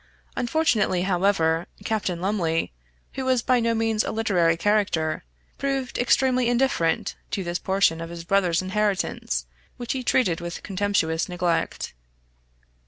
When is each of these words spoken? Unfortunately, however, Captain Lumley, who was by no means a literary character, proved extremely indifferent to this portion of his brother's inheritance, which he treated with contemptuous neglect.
Unfortunately, 0.35 1.03
however, 1.03 1.67
Captain 1.85 2.19
Lumley, 2.21 2.71
who 3.13 3.23
was 3.23 3.43
by 3.43 3.59
no 3.59 3.75
means 3.75 4.03
a 4.03 4.11
literary 4.11 4.57
character, 4.57 5.23
proved 5.59 5.99
extremely 5.99 6.49
indifferent 6.49 7.13
to 7.29 7.43
this 7.43 7.59
portion 7.59 8.01
of 8.01 8.09
his 8.09 8.23
brother's 8.23 8.63
inheritance, 8.63 9.45
which 9.77 9.93
he 9.93 10.01
treated 10.01 10.41
with 10.41 10.63
contemptuous 10.63 11.29
neglect. 11.29 11.93